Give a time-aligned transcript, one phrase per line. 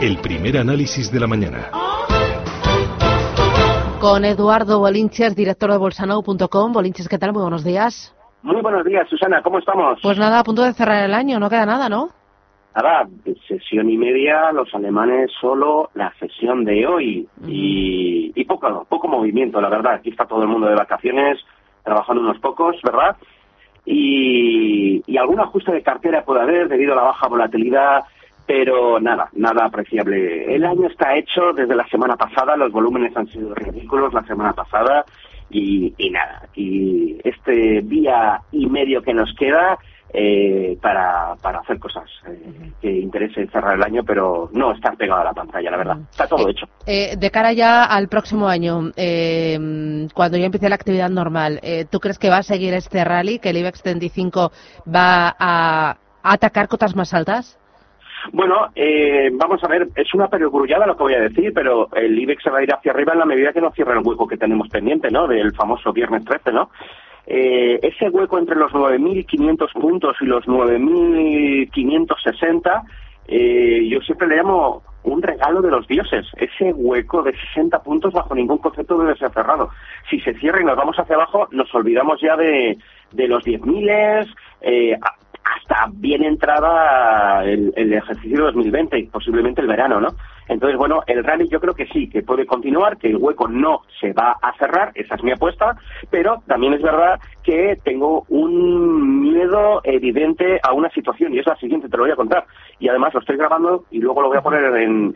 [0.00, 1.70] el primer análisis de la mañana.
[4.00, 6.72] Con Eduardo Bolinches, director de bolsanau.com.
[6.72, 7.34] Bolinches, ¿qué tal?
[7.34, 8.16] Muy buenos días.
[8.42, 9.98] Muy buenos días, Susana, ¿cómo estamos?
[10.02, 12.08] Pues nada, a punto de cerrar el año, no queda nada, ¿no?
[12.74, 13.06] Nada,
[13.46, 19.60] sesión y media, los alemanes solo la sesión de hoy y, y poco, poco movimiento,
[19.60, 19.94] la verdad.
[19.94, 21.38] Aquí está todo el mundo de vacaciones,
[21.84, 23.16] trabajando unos pocos, ¿verdad?
[23.84, 28.04] Y, y algún ajuste de cartera puede haber debido a la baja volatilidad,
[28.46, 30.54] pero nada, nada apreciable.
[30.54, 34.52] El año está hecho desde la semana pasada, los volúmenes han sido ridículos la semana
[34.52, 35.04] pasada
[35.50, 39.78] y, y nada, y este día y medio que nos queda
[40.12, 45.20] eh, para, para hacer cosas eh, que interese cerrar el año, pero no estar pegado
[45.20, 45.98] a la pantalla, la verdad.
[46.10, 46.66] Está todo hecho.
[46.86, 51.84] Eh, de cara ya al próximo año, eh, cuando ya empiece la actividad normal, eh,
[51.88, 54.50] ¿tú crees que va a seguir este rally, que el IBEX 35
[54.92, 57.59] va a atacar cotas más altas?
[58.32, 62.18] Bueno, eh, vamos a ver, es una perogrullada lo que voy a decir, pero el
[62.18, 64.26] IBEX se va a ir hacia arriba en la medida que no cierre el hueco
[64.26, 65.26] que tenemos pendiente, ¿no?
[65.26, 66.70] Del famoso viernes 13, ¿no?
[67.26, 72.82] Eh, ese hueco entre los 9.500 puntos y los 9.560,
[73.28, 76.26] eh, yo siempre le llamo un regalo de los dioses.
[76.36, 79.70] Ese hueco de 60 puntos bajo ningún concepto debe ser cerrado.
[80.10, 82.76] Si se cierra y nos vamos hacia abajo, nos olvidamos ya de,
[83.12, 84.98] los 10.000, eh,
[85.70, 90.08] hasta bien entrada el, el ejercicio 2020 y posiblemente el verano, ¿no?
[90.48, 93.82] Entonces, bueno, el rally yo creo que sí, que puede continuar, que el hueco no
[94.00, 95.76] se va a cerrar, esa es mi apuesta,
[96.10, 101.54] pero también es verdad que tengo un miedo evidente a una situación y es la
[101.56, 102.46] siguiente, te lo voy a contar.
[102.80, 105.14] Y además lo estoy grabando y luego lo voy a poner en,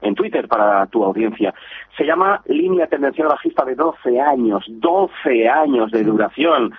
[0.00, 1.52] en Twitter para tu audiencia.
[1.98, 6.72] Se llama línea tendencial bajista de 12 años, 12 años de duración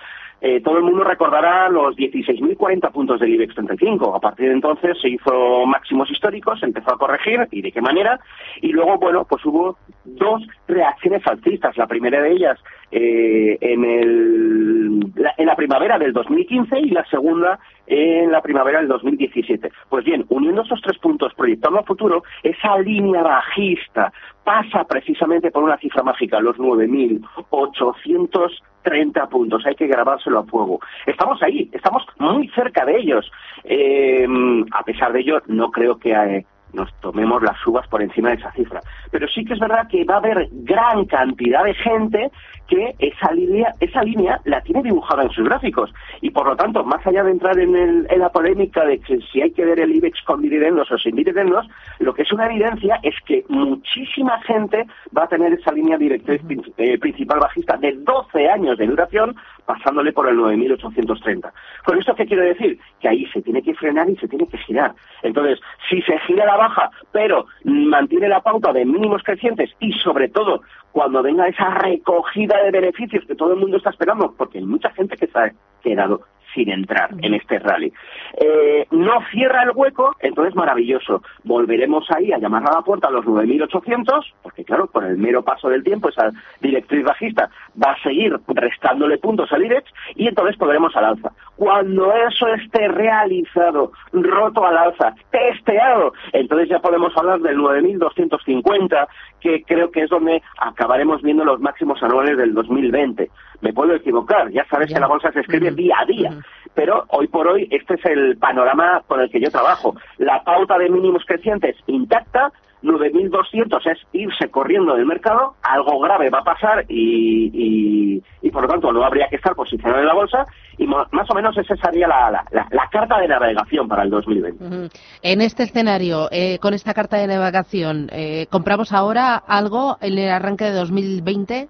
[0.46, 4.14] eh, todo el mundo recordará los 16.040 puntos del IBEX 35.
[4.14, 8.20] A partir de entonces se hizo máximos históricos, empezó a corregir y de qué manera.
[8.60, 11.78] Y luego, bueno, pues hubo dos reacciones alcistas.
[11.78, 12.58] La primera de ellas
[12.92, 18.78] eh, en, el, la, en la primavera del 2015 y la segunda en la primavera
[18.78, 19.70] del 2017.
[19.88, 24.10] Pues bien, uniendo esos tres puntos, proyectando a futuro, esa línea bajista
[24.42, 29.66] pasa precisamente por una cifra mágica, los 9.830 puntos.
[29.66, 30.80] Hay que grabárselo a fuego.
[31.06, 33.30] Estamos ahí, estamos muy cerca de ellos.
[33.64, 34.26] Eh,
[34.72, 36.44] a pesar de ello, no creo que eh,
[36.74, 38.80] nos tomemos las uvas por encima de esa cifra.
[39.14, 42.32] Pero sí que es verdad que va a haber gran cantidad de gente
[42.66, 45.94] que esa línea, esa línea la tiene dibujada en sus gráficos.
[46.20, 49.20] Y por lo tanto, más allá de entrar en, el, en la polémica de que
[49.30, 51.64] si hay que ver el IBEX con dividendos o sin dividendos,
[52.00, 54.84] lo que es una evidencia es que muchísima gente
[55.16, 56.40] va a tener esa línea directriz
[56.78, 61.52] eh, principal bajista de 12 años de duración pasándole por el 9.830.
[61.84, 62.78] ¿Con esto qué quiero decir?
[63.00, 64.94] Que ahí se tiene que frenar y se tiene que girar.
[65.22, 68.84] Entonces, si se gira la baja, pero mantiene la pauta de
[69.22, 73.90] crecientes y sobre todo cuando venga esa recogida de beneficios que todo el mundo está
[73.90, 76.22] esperando, porque hay mucha gente que se ha quedado
[76.54, 77.92] sin entrar en este rally.
[78.36, 81.22] Eh, no cierra el hueco, entonces maravilloso.
[81.44, 85.42] Volveremos ahí a llamar a la puerta a los 9.800, porque claro, con el mero
[85.42, 87.50] paso del tiempo esa directriz bajista
[87.82, 91.32] va a seguir restándole puntos al IBEX y entonces podremos al alza.
[91.56, 99.06] Cuando eso esté realizado, roto al alza, testeado, entonces ya podemos hablar del 9.250,
[99.40, 103.30] que creo que es donde acabaremos viendo los máximos anuales del 2020.
[103.60, 106.30] Me puedo equivocar, ya sabes que la bolsa se escribe día a día,
[106.74, 109.94] pero hoy por hoy este es el panorama con el que yo trabajo.
[110.18, 116.40] La pauta de mínimos crecientes intacta, 9.200 es irse corriendo del mercado, algo grave va
[116.40, 120.12] a pasar y, y, y, por lo tanto no habría que estar posicionado en la
[120.12, 120.44] bolsa
[120.76, 124.10] y más o menos esa sería la, la, la, la carta de navegación para el
[124.10, 124.62] 2020.
[124.64, 124.90] Uh -huh.
[125.22, 130.28] En este escenario, eh, con esta carta de navegación, eh, ¿compramos ahora algo en el
[130.28, 131.68] arranque de 2020?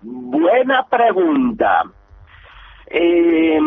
[0.00, 1.82] Buena pregunta.
[2.90, 3.58] Eh,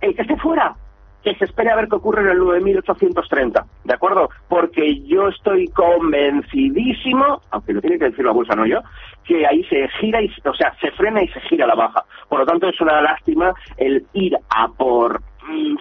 [0.00, 0.76] el que esté fuera,
[1.22, 4.30] que se espere a ver qué ocurre en el 9830, ¿de acuerdo?
[4.48, 8.80] Porque yo estoy convencidísimo, aunque lo tiene que decir la bolsa, no yo,
[9.24, 12.04] que ahí se gira, y, o sea, se frena y se gira la baja.
[12.28, 15.20] Por lo tanto, es una lástima el ir a por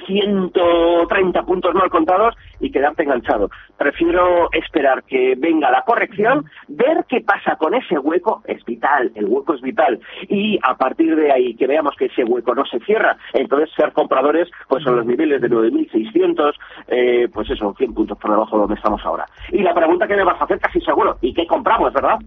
[0.05, 3.49] 130 puntos mal contados y quedarte enganchado.
[3.77, 9.25] Prefiero esperar que venga la corrección, ver qué pasa con ese hueco, es vital, el
[9.25, 9.99] hueco es vital,
[10.29, 13.91] y a partir de ahí que veamos que ese hueco no se cierra, entonces ser
[13.93, 16.53] compradores pues son los niveles de 9.600,
[16.87, 19.25] eh, pues eso, 100 puntos por debajo de donde estamos ahora.
[19.51, 22.17] Y la pregunta que me vas a hacer casi seguro, ¿y qué compramos, verdad?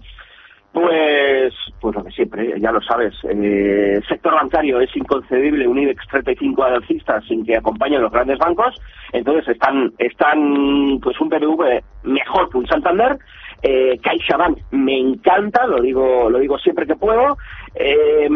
[0.72, 3.12] Pues, pues lo de siempre, ya lo sabes.
[3.24, 8.80] Eh, sector bancario es inconcebible un IBEX 35 alcista sin que acompañen los grandes bancos.
[9.12, 13.18] Entonces están, están pues un BBV mejor que un Santander.
[13.62, 17.36] Eh, CaixaBank me encanta, lo digo, lo digo siempre que puedo.
[17.74, 18.28] Eh,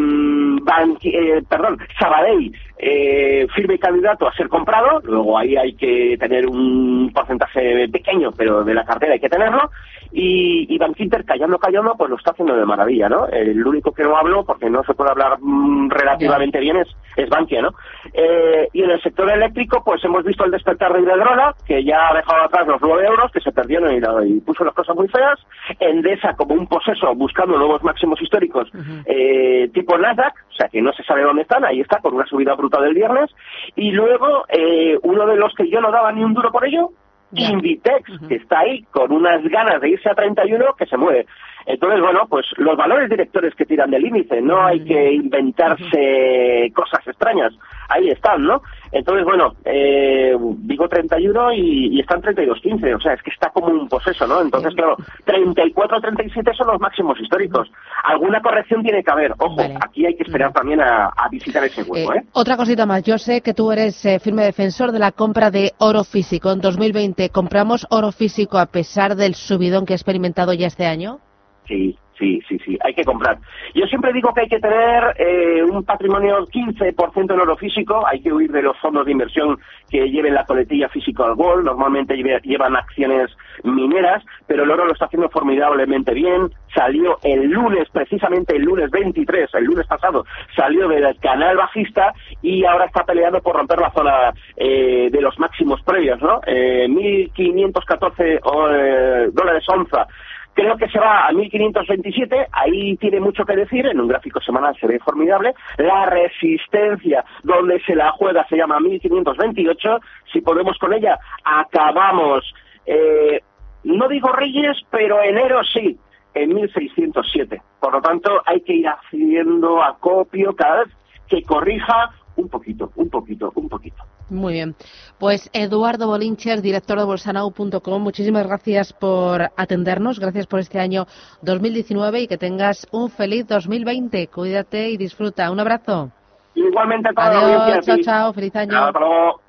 [1.03, 7.11] eh, perdón, Sabadell, eh, firme candidato a ser comprado, luego ahí hay que tener un
[7.15, 9.71] porcentaje pequeño, pero de la cartera hay que tenerlo,
[10.13, 13.27] y, y Bankinter, callando, callando, pues lo está haciendo de maravilla, ¿no?
[13.27, 17.29] El único que no hablo, porque no se puede hablar mm, relativamente bien, es, es
[17.29, 17.75] Bankia, ¿no?
[18.13, 22.11] Eh, y en el sector eléctrico, pues hemos visto el despertar de Iberdrola, que ya
[22.11, 25.09] ha dejado atrás los 9 euros, que se perdieron y, y puso las cosas muy
[25.09, 25.41] feas,
[25.81, 28.71] Endesa como un poseso buscando nuevos máximos históricos,
[29.07, 29.24] eh,
[29.73, 32.55] tipo Nasdaq, o sea que no se sabe dónde están, ahí está, con una subida
[32.55, 33.31] bruta del viernes,
[33.77, 36.91] y luego eh, uno de los que yo no daba ni un duro por ello,
[37.33, 41.27] Inditex, que está ahí con unas ganas de irse a 31 que se mueve.
[41.67, 47.07] Entonces, bueno, pues los valores directores que tiran del índice, no hay que inventarse cosas
[47.07, 47.55] extrañas,
[47.89, 48.63] ahí están, ¿no?
[48.95, 53.67] Entonces, bueno, eh, digo 31 y, y están 32.15, o sea, es que está como
[53.67, 54.41] un poseso, ¿no?
[54.41, 57.69] Entonces, claro, 34, 37 son los máximos históricos.
[58.05, 59.75] Alguna corrección tiene que haber, ojo, Vale.
[59.85, 62.23] aquí hay que esperar también a, a visitar ese hueco, Eh, ¿eh?
[62.33, 63.03] Otra cosita más.
[63.03, 66.53] Yo sé que tú eres eh, firme defensor de la compra de oro físico.
[66.53, 71.19] En 2020, ¿compramos oro físico a pesar del subidón que ha experimentado ya este año?
[71.67, 73.39] Sí, sí, sí, sí, hay que comprar.
[73.75, 78.21] Yo siempre digo que hay que tener eh, un patrimonio 15% en oro físico, hay
[78.21, 79.59] que huir de los fondos de inversión
[79.91, 83.31] que lleven la coletilla físico al gol, normalmente llevan acciones
[83.63, 88.91] mineras, pero el oro lo está haciendo formidablemente bien, salió el lunes, precisamente el lunes
[88.91, 90.25] 23, el lunes pasado,
[90.55, 92.13] salió del canal bajista
[92.43, 96.41] y ahora está peleando por romper la zona eh, de los máximos previos, ¿no?
[96.47, 98.41] Eh, 1.514
[98.75, 100.07] eh, dólares onza
[100.55, 104.77] Creo que se va a 1527, ahí tiene mucho que decir, en un gráfico semanal
[104.81, 105.53] se ve formidable.
[105.79, 109.99] La resistencia donde se la juega se llama 1528,
[110.33, 112.55] si podemos con ella, acabamos,
[112.87, 113.41] eh,
[113.83, 115.99] no digo Reyes, pero enero sí,
[116.35, 117.61] en 1607.
[117.81, 120.95] Por lo tanto, hay que ir haciendo acopio cada vez
[121.29, 124.04] que corrija un poquito, un poquito, un poquito.
[124.31, 124.75] Muy bien.
[125.19, 131.07] Pues Eduardo Bolincher, director de bolsanau.com, muchísimas gracias por atendernos, gracias por este año
[131.43, 134.29] 2019 y que tengas un feliz 2020.
[134.29, 135.51] Cuídate y disfruta.
[135.51, 136.11] Un abrazo.
[136.55, 138.79] Igualmente a toda la Adiós, chao, chao, feliz año.
[138.79, 139.41] Hasta luego.